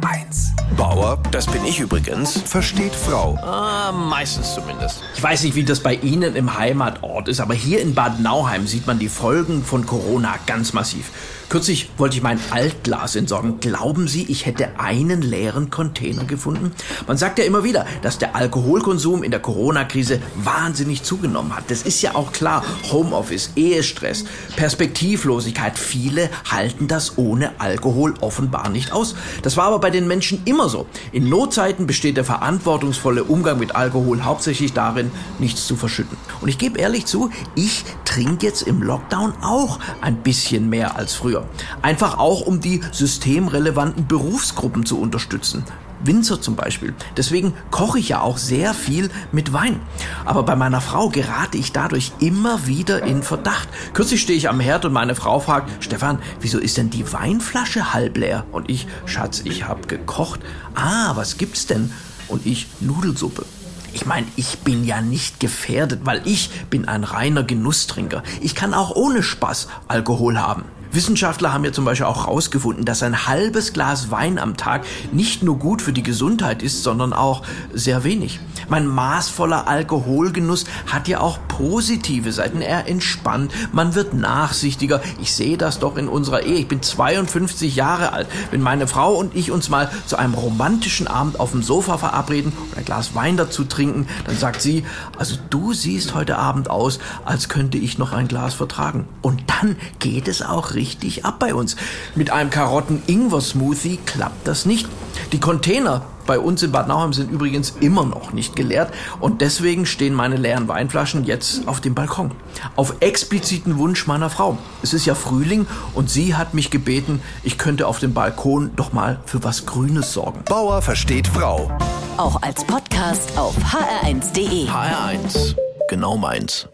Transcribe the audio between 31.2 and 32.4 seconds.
Notzeiten besteht der